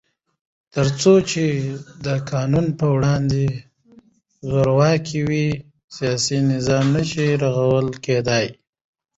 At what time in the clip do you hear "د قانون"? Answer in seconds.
2.05-2.65